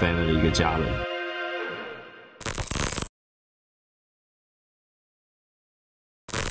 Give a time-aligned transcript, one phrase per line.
[0.00, 0.86] family 一个家人。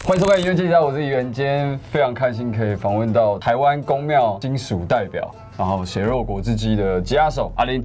[0.04, 7.84] 欢迎收看《音乐记者》，我是于元，今天非常开心可以访问到台湾公庙金属代表，然后血肉果汁机的吉他手阿林。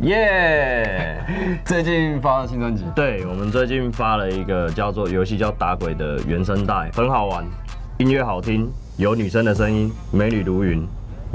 [0.00, 1.24] 耶！
[1.64, 7.44] 最近发了新专辑，对我们最近发了一个叫做游戏叫打鬼的原声带，很好玩，
[7.98, 10.84] 音乐好听，有女生的声音，美女如云。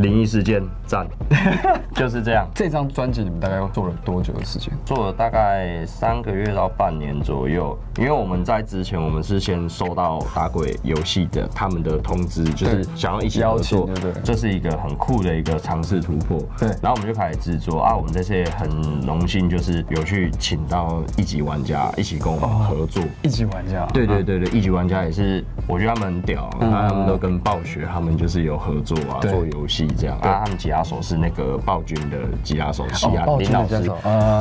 [0.02, 1.08] 灵异事件赞，
[1.94, 2.48] 就是这样。
[2.56, 4.74] 这张专辑你们大概做了多久的时间？
[4.86, 7.78] 做了大概三个月到半年左右。
[7.98, 16.40] 因为我们在之前，我们是先收到打鬼游戏的他们的通知，就是想要一起合作，对对，这是一个很酷的一个尝试突破。
[16.58, 17.96] 对，然后我们就开始制作啊。
[17.96, 18.70] 我们这次也很
[19.06, 23.04] 荣幸，就是有去请到一级玩家一起跟我们合作。
[23.22, 23.86] 一级玩家？
[23.88, 29.89] 对对对对，一级玩家也是，我觉得他们很屌，他们都跟暴雪他们就是有合作啊，做游戏。
[29.98, 33.80] 这样啊，他们吉他手是那个暴君的吉他手，西安林老师。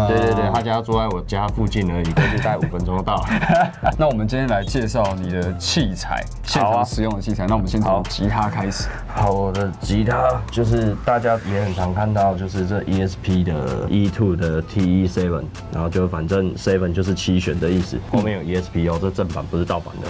[0.08, 3.24] 对对对，他家住在我家附近而已，过去大概五分钟就到。
[3.98, 7.46] 那我们今天来介绍你的器材，现场使用的器材。
[7.46, 8.88] 那我们先从吉他开始。
[9.08, 20.08] 好，我的吉他就是大家也很常看到，就是这 ESP 的 E2 的 TE Seven，然后就反正 Seven 就是七弦的意思，后面有 ESP 哦，这正版不是盗版的。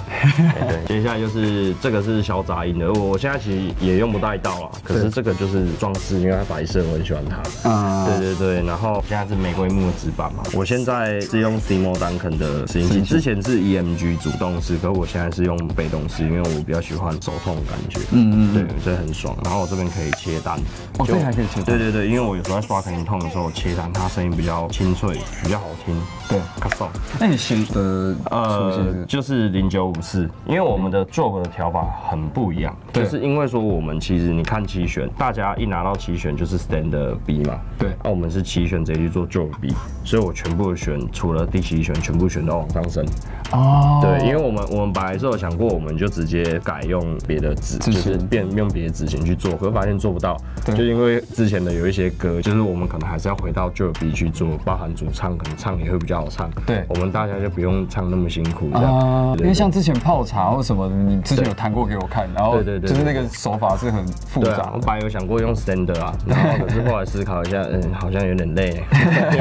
[0.87, 5.28] 对，接下来就是这个是小杂音的，我现在其实也用不太到啊，可是这个。
[5.35, 7.71] 就是装饰，因为它白色，我很喜欢它。
[7.71, 8.67] 啊，对对对。
[8.67, 10.43] 然后现在是玫瑰木的纸板嘛。
[10.55, 18.01] 我现在是用 Simo Duncan 的拾音器，之前是 EMG 主动式，可我现在是用被动式，因为我比较喜欢手痛的感觉。
[18.13, 18.55] 嗯嗯。
[18.55, 19.37] 对，这很爽。
[19.45, 20.59] 然后我这边可以切单。
[20.99, 21.63] 哦，这还可以切。
[21.63, 25.95] 对对对，因为我有时候在刷肯定痛的时候切单，它声音比较清脆，比较好听。
[26.29, 26.91] 对，卡爽。
[27.19, 35.19] 那你选的呃，就是零九五四，因为我们的 drop 的调法很不一样，就是因为说我们其实你看七弦。
[35.19, 39.75] 大家一拿到七弦就是 stand B 嘛，对，那我们是七弦直接去做 o B，
[40.05, 43.05] 所以我全部的弦除了第七选全部选到往上升。
[43.53, 59.37] 哦，对，因为我们我们本来是有想过，我们就直接改用别的指，就是变用别的指型去做，可是发现做不到，就因为之前的有一些歌，就是我们可能还是要回到 j o B 去做，包含主唱可能唱也会比较好唱，对，我们大家就不用唱那么辛苦这样。
[59.39, 64.75] 因为像之前泡茶或什么，你之前有弹过给我看，然后对对对，就是那个手法是很复杂。
[65.01, 68.83] 有想过用 stand 啊，然后可是后来思考一下，嗯，好像有点累。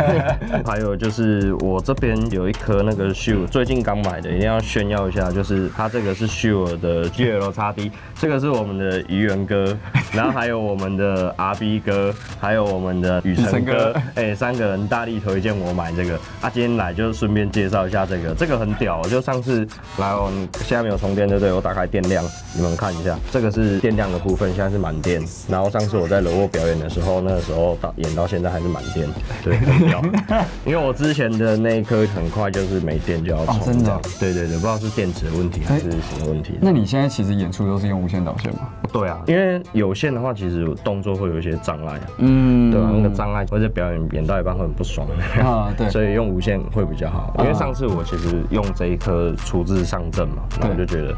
[0.65, 9.77] 还有就是我这边有一颗那个 Shure，最近刚买的，一定要炫耀一下，就是它这个是 Shure 的 GL 叉 D，这个是我们的愚园哥，
[10.13, 16.15] 然后还有我们的 RB 哥，还有我们的雨辰哥，哎，三个人大力推荐我买这个。
[16.41, 20.31] 啊，今天来就顺便介绍一下这个，这个很屌，就上次来哦，
[20.65, 21.51] 现在没有充电对不对？
[21.51, 22.23] 我打开电量，
[22.55, 25.21] 你们看一下，这个是电量的部分，现在是满电。
[25.49, 29.07] 然后上次我在楼沃表演的时候，那个时候到演到现在还是满电，
[29.43, 30.01] 对，很屌。
[30.65, 36.57] 因为我之前的那一颗很快就是没电就要充，真的，对对对，不知道是电池的问题还是什么问题。
[36.61, 38.69] 那你现在其实演出都是用无线导线吗？
[38.91, 42.89] 对啊，因为有线的话，其实动作会有一些障碍，嗯，对吧？
[42.93, 45.07] 那个障碍，或者表演演到一半会很不爽
[45.41, 47.33] 啊， 对，所以用无线会比较好。
[47.39, 51.15] 因为上次我其实用这一颗出自上阵嘛，然后我就觉得。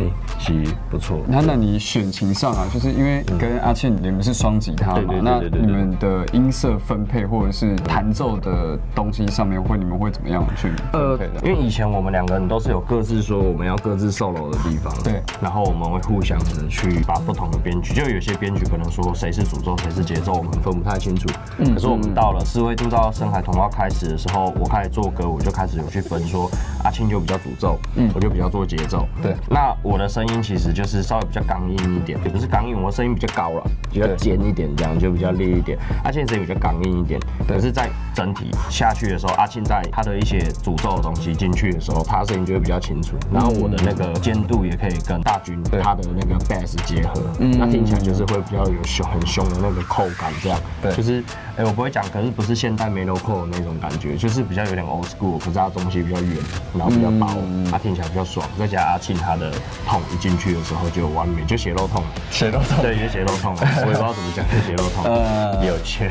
[0.00, 0.02] 哎，
[0.38, 1.20] 其实不错。
[1.26, 11.48] 那那你选琴上啊，就是因为跟阿庆你们是双吉他嘛，那你们的音色分配或者是弹奏的东西上面，会你们会怎么样去分配的？
[11.48, 15.22] 因为以前我们两个人都是有各自说我们要各自 solo 的地方，对。
[15.40, 21.28] 然后我们会互相的去把不同的编曲，就有些编曲可能说谁是主奏，谁是节奏，我们分不太清楚。
[21.58, 21.74] 嗯。
[21.74, 26.50] 可是我们到了四位铸造深海童话开始的时候，我开始做歌，我就开始有去分说
[26.82, 29.06] 阿庆就比较主奏，嗯，我就比较做节奏。
[29.22, 29.36] 对。
[29.48, 35.78] 那我的声音其实就是稍微比较刚硬一点，也不是刚硬，我声音比较高了，比较尖一点，这样就比较烈一点。
[36.02, 43.14] 阿庆声音比较刚硬一点，可是，在整体下去的时候，阿庆在他的一些诅咒的东西进去的时候，他声音就会比较清楚。
[43.30, 50.58] 然后我的那个尖度也可以跟大军他的那个 bass 结合，那听起来就是会比较有凶很凶的那个扣感，这样。
[50.80, 51.22] 对，就是
[51.56, 52.88] 哎，我不会讲，可是不是现代
[53.22, 56.36] 扣的那种感觉，就是比较有点 old school，可是它东西比较远，
[56.74, 57.28] 然后比较薄，
[57.70, 58.48] 它听起来比较爽。
[58.58, 59.52] 再加阿庆他的
[59.86, 60.00] 痛。
[60.12, 66.10] 一进去的时候就完美，就血肉痛，血肉痛，对，就血肉痛， 我也不知道怎么讲，就血肉痛，呃，有趣。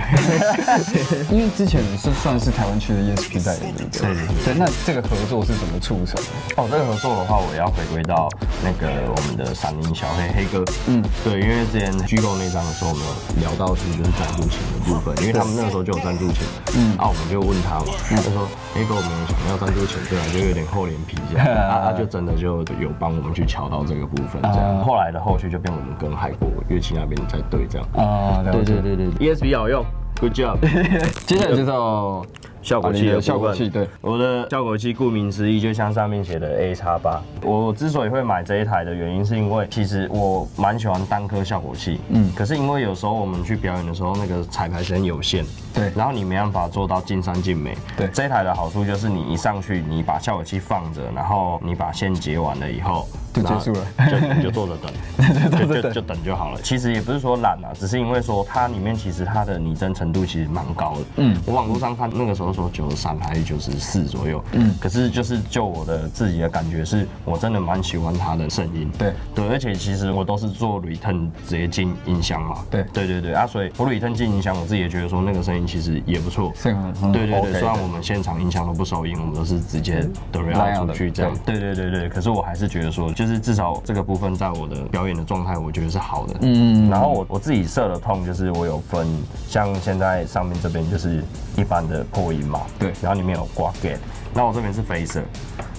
[1.31, 4.27] 因为之前是算是台湾区的 ESP 代言，对不对？
[4.45, 4.53] 对。
[4.57, 6.19] 那这个合作是怎么促成？
[6.57, 8.27] 哦，这个合作的话，我要回归到
[8.63, 16.43] 那个我们的闪灵小黑黑哥，嗯，对，因为之前虚构那张的时候，我们有聊到其实就是赞助钱的部分，因为他们 那个时候就有赞助钱，
[16.75, 23.61] 嗯，啊，我们就问他嘛，他说黑哥，我们想要赞助钱，对啊，就有点厚脸皮这样，啊，他就真的就有帮我们去签。
[23.61, 24.83] 敲到这个部分，这样。
[24.83, 27.87] 后来的后续就变我们跟海国乐器那边在对这样。
[27.93, 29.85] 啊，对对对对，E S B 好用
[30.19, 30.57] ，Good job。
[31.27, 32.25] 接下来介绍。
[32.63, 37.21] 效果器的效果器，对，我的效果器顾名思义，就像上面写的 A 叉八。
[37.43, 45.43] 我之所以会买这一台的原因，是因为其实我蛮喜欢单颗效果器，嗯，可是因为有时候我们去表演的时候，那个彩排时间有限，
[45.73, 48.07] 对，然后你没办法做到尽善尽美，对。
[48.13, 53.05] 这一台的好处就是你一上去，你把效果器放着，然后你把线接完了以后。
[53.33, 56.61] 就结束了，就你就坐着等， 就就就等就好了。
[56.61, 60.99] 其实也不是说懒啊，只是因为说它里面其实它的拟真程度其实蛮高的。
[61.15, 64.43] 嗯，我网络上看那个时候说九十三还是九十四左右。
[64.51, 68.87] 嗯，可是就是就我的自己的感觉是，我真的蛮喜欢它的声音。
[68.97, 72.63] 对对，而且其实我都是做 return 直接进音箱嘛。
[72.69, 76.53] 对对对对啊，所以我 return 进音箱，我自己也觉得说那个声音其实也不错。
[76.55, 76.71] 是
[77.11, 81.35] 对对对，虽然我们现场音箱都不收音，我们都是直接都拉出去这样。
[81.43, 84.03] 对对对对，可是我还是觉得说，就是至少这个。
[84.03, 86.35] 部分在我的表演的状态，我觉得是好的。
[86.41, 89.07] 嗯，然后我我自己设的痛就是我有分，
[89.47, 91.23] 像现在上面这边就是
[91.55, 93.97] 一般的破音嘛，对，然后里面有挂 gate，
[94.33, 95.21] 那我这边是飞色，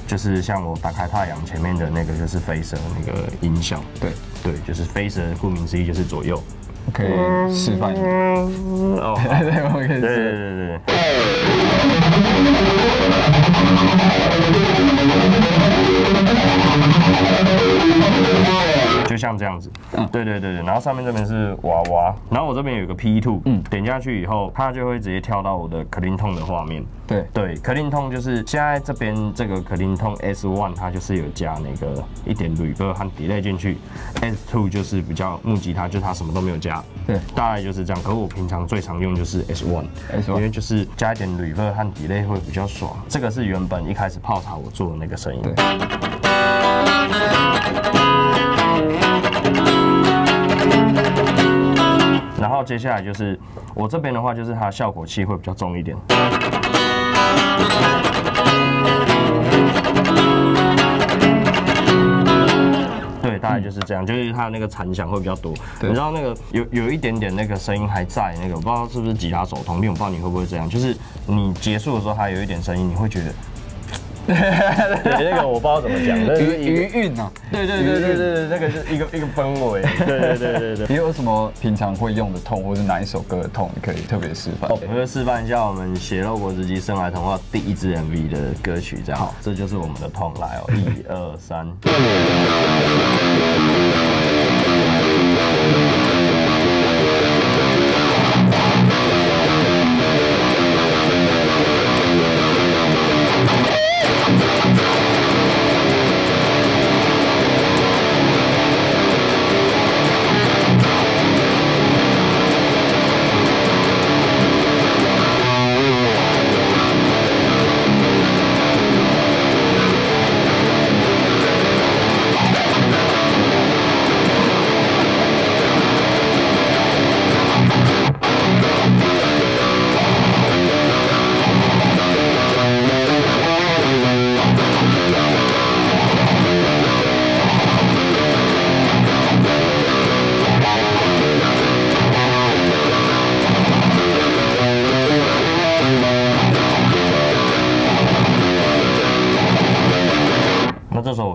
[0.07, 4.11] 就是像我打开太阳前面的那个就是飞色那个音效，对。
[4.45, 6.39] 对，就是飞色，顾名思义就是左右，
[6.93, 7.09] 可以
[7.55, 8.03] 示范一下。
[8.07, 10.01] 哦， 对，我可以。
[10.01, 10.81] 对对对对。
[19.07, 26.85] 就像这样子，嗯，对对对对，然后上面这边是娃娃，然后我这边有个 P two，嗯，点下去以后，它就会直接跳到我的 Clean Tone 的画面。
[27.07, 33.77] 对对，Clean Tone 就是现在这边这个 Clean Tone S one，它就是有加那个一点 Reverb 和 Delay 进去
[34.21, 36.74] ，S two 就是比较木吉他，就它什么都没有加。
[37.07, 38.03] 对，大概就是这样。
[38.03, 42.97] 可我平常最常用就是 S one，S 因为就是加一点 Reverb 和 Delay 会比较爽。
[43.09, 45.43] 这个是原本一开始泡茶我做的那个声音。
[52.41, 53.39] 然后接下来就是
[53.75, 55.97] 我这边的话，就是它效果器会比较重一点。
[63.55, 65.53] 概就是这样，就是它那个残响会比较多。
[65.81, 70.97] 你知道那个有有一点点那个声音还在，那个我不知道是不是吉他手通，病我不知道你会不会这样，就是
[71.27, 73.35] 你结束的时候还有一点声音，你会觉得。
[74.27, 80.87] 对，那个我不知道怎么讲，余余韵啊，对对对对对，那个是一个一个氛围，对对对对对。
[80.89, 84.71] 你有什么平常会用的痛，或者哪一首歌的痛，你可以特别示范？
[84.71, 89.21] 我会示范一下我们《血肉果汁机生来童话》第一支 MV 的歌曲，这样。
[89.21, 91.71] 好，这就是我们的痛来哦， 一二三。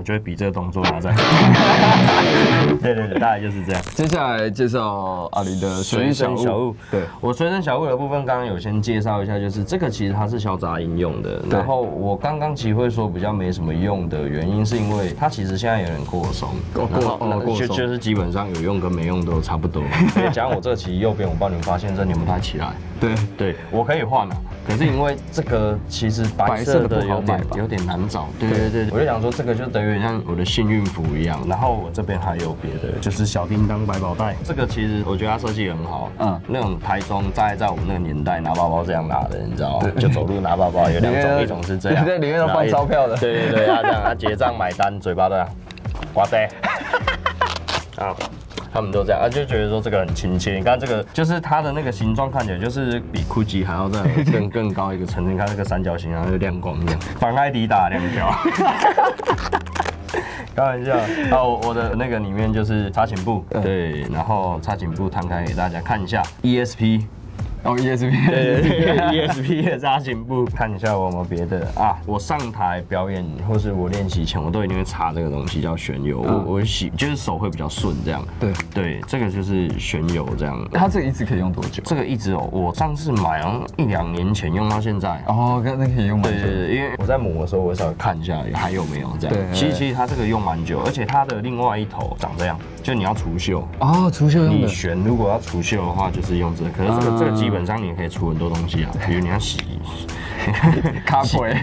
[0.10, 1.14] 就会比这个动作拿在，
[2.82, 3.82] 对对对，大概就是这样。
[3.94, 6.76] 接下来介绍阿里的随身小物。
[6.90, 11.40] 对我随身小物的部分，刚刚有先介绍一下，就是这个其实它是小杂音用的。
[11.48, 19.84] 然后我刚刚其实会说比较没什么用的原因，是因为它其实现在有点过松，过过就就是基本上有用跟没用都差不多。
[20.34, 22.74] 加上我这其实右边，我帮你们发现这拧不太起来。
[23.00, 24.36] 对对，我可以换了。
[24.68, 31.40] 可是因为这个其实白色的有点有点难找，对对对，我就想说这个就等于像我的幸运符一样。
[31.48, 34.36] 然后我这边还有别的，就是小叮当百宝袋。
[34.44, 39.90] 这个其实我觉得它设计很好，嗯，那种台中在在我们那个年代拿包包这样拿的，你知道吗？
[39.98, 43.18] 就走路拿包包有两种，一种是这样，在 里面都放钞票的。
[43.18, 45.50] 对对对，他这样，他结账买单，嘴巴这样，
[46.14, 46.48] 哇塞，
[47.98, 48.16] 啊。
[48.74, 50.56] 他们都这样，啊，就觉得说这个很亲切。
[50.56, 55.32] 你看这个，就是它的那个形状看起来就是比 GUCCI 还要再更更高一个层次。
[55.32, 58.30] 你看这个三角形啊，就亮光一样，防艾迪打两条。
[60.56, 67.06] 开玩笑，啊，我我的那个里面就是插琴布，对，然后插琴布摊开给大家看一下，ESP
[67.64, 71.98] 哦 E S P E S P 的扎琴布，看一下我有没有别的啊。
[72.06, 76.22] 我上台表演或是我练习前，我都一定会擦这个东西，叫旋油。
[76.22, 78.26] 我我洗就是手会比较顺这样。
[78.40, 80.58] 对对，这个就是旋油这样。
[80.72, 81.84] 它这个一直可以用多久？
[81.86, 85.22] 这个一直哦，我上次买好像一两年前用到现在。
[85.28, 86.40] 哦，那可以用蛮久。
[86.40, 89.36] 对对对，因为我在抹的时候，我稍微看一下还有没有这样。
[89.36, 92.58] 对，其实其实它这个用蛮久，而且它的另外一头长这样，
[92.90, 93.64] 就你要除锈。
[93.80, 94.52] 哦，除锈用的。
[94.56, 96.72] 你旋如果要除锈的话，就是用这个。
[96.72, 99.60] 可是这个这个基本上你可以除很多东西啊，比如你要洗。
[101.06, 101.54] 咖啡，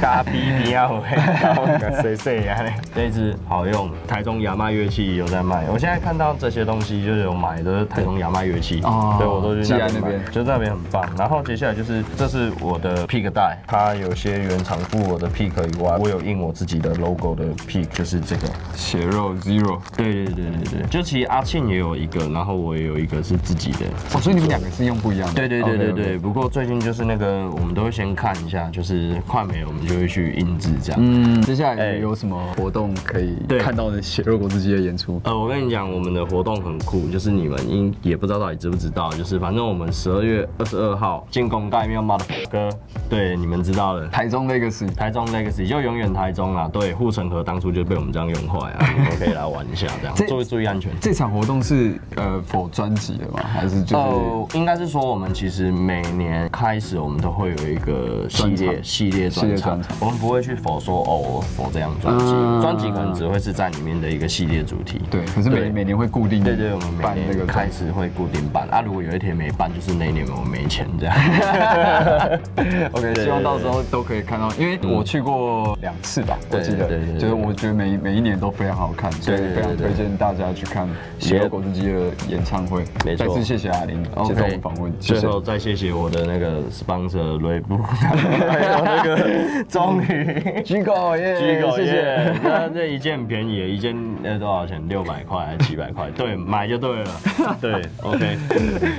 [0.00, 2.56] 咖啡比较会，碎碎呀。
[2.94, 5.64] 这一支好用，台中亚麦乐器有在卖。
[5.72, 8.80] 我现在看到这些东西，就是有买的台中亚麦乐器，
[9.18, 11.04] 对我都去那边，就那边很棒。
[11.16, 19.78] 然后接下来就是，这是我的 pick 带，它有些原厂附我的 pick 以外，我有印我自己的 logo 的 pick，就是这个血肉 zero。
[19.96, 23.86] 对对对对对，就其实阿庆也有一个，然后我也有一个是自己的。
[24.14, 25.34] 哦，所以你们两个是用不一样的。
[25.34, 26.18] 对对对对对。
[26.18, 31.00] 不过最近就是那个我们都会先看一下，就是快没，我们就会去印制这样。
[31.00, 35.20] 嗯，接下来有什么活动可以看到的血肉果汁机的演出？
[35.22, 42.68] 呃，我跟你讲，我们的活动很酷，就是你们应也不知道到底知不知道，就是反正我们十二月二十二号进攻盖庙骂的哥，
[43.08, 46.68] 对，你们知道的，台中 Legacy，台中 Legacy 就永远台中啊。
[46.72, 50.90] 对，护城河当初就被我们这样用坏啊，你们可以来玩一下这样，注意注意安全。
[51.00, 53.38] 这场活动是呃否专辑的吗？
[53.44, 62.24] 还是就是应该是说我们其实每年开始我们都会有一个系列系列专场，我们不会去否说哦否这样专辑，
[62.60, 65.00] 专辑可能只会是在里面的一个系列主题。
[65.10, 68.68] 对，可是每每年会固定对对，我们每年开始会固定办。
[68.70, 68.82] 啊。
[68.84, 71.14] 如果有一天没办，就是那一年我们没钱这样。
[72.92, 82.84] OK，希望到时候都可以看到，因为我去过两次吧，我记得，就是我觉得每每一年都非常好看，所以非常推荐大家去看血肉果汁机的演唱会。
[83.16, 94.80] 再次谢谢阿林接受我们访问，最后再谢谢我的那个 sponsor 雷布，还有那个终于举狗耶， 举狗 耶，那这一件很便宜，一件呃多少钱？
[94.88, 96.08] 六百块还是七百块？
[96.10, 97.10] 对，买就对了。
[97.60, 98.38] 对，OK，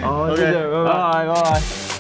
[0.01, 1.99] 好，谢谢，拜拜，拜拜。